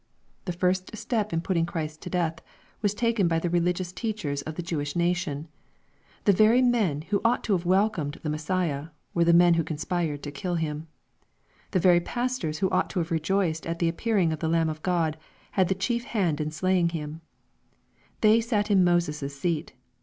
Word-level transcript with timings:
The 0.45 0.51
first 0.51 0.97
step 0.97 1.31
in 1.31 1.41
putting 1.41 1.67
Christ 1.67 2.01
to 2.01 2.09
death, 2.09 2.39
was 2.81 2.95
taken 2.95 3.27
by 3.27 3.37
the 3.37 3.51
religious 3.51 3.91
teachers 3.91 4.41
of 4.41 4.55
the 4.55 4.63
Jewish 4.63 4.95
nation. 4.95 5.47
The 6.25 6.31
very 6.33 6.59
men 6.63 7.01
who 7.11 7.21
ought 7.23 7.43
to 7.43 7.53
have 7.53 7.67
welcomed 7.67 8.19
the 8.23 8.29
Messiah, 8.31 8.87
were 9.13 9.25
the 9.25 9.31
men 9.31 9.53
who 9.53 9.63
conspired 9.63 10.23
to 10.23 10.31
kill 10.31 10.55
Him. 10.55 10.87
The 11.69 11.79
very 11.79 11.99
pastors 11.99 12.57
who 12.57 12.69
ought 12.71 12.89
to 12.89 12.97
have 12.99 13.11
rejoiced 13.11 13.67
at 13.67 13.77
the 13.77 13.89
appearing 13.89 14.33
of 14.33 14.39
the 14.39 14.49
Lamb 14.49 14.69
of 14.69 14.81
Grod, 14.81 15.17
had 15.51 15.67
the 15.67 15.75
chief 15.75 16.05
hand 16.05 16.41
in 16.41 16.49
slaying 16.49 16.89
Him 16.89 17.21
They 18.21 18.41
sat 18.41 18.71
in 18.71 18.83
Moses' 18.83 19.37
seat. 19.39 19.73